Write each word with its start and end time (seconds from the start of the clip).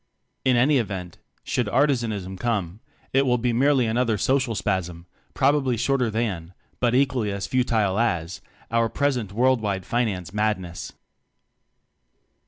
In 0.43 0.57
any 0.57 0.79
event, 0.79 1.19
should 1.43 1.67
Artizanism 1.67 2.35
come, 2.39 2.79
it 3.13 3.23
will 3.23 3.37
be 3.37 3.53
merely 3.53 3.85
another 3.85 4.17
social 4.17 4.55
spasm, 4.55 5.05
probably 5.35 5.77
shorter 5.77 6.09
than, 6.09 6.55
but 6.79 6.95
equally 6.95 7.31
as 7.31 7.45
futile 7.45 7.99
as, 7.99 8.41
our 8.71 8.89
present 8.89 9.31
world 9.31 9.61
wide 9.61 9.85
finance 9.85 10.33
madness. 10.33 10.93